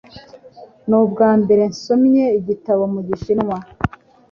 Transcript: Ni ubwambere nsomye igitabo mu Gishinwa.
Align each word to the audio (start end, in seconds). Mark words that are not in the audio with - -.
Ni 0.87 0.95
ubwambere 1.01 1.63
nsomye 1.71 2.25
igitabo 2.39 2.83
mu 2.93 3.01
Gishinwa. 3.07 3.57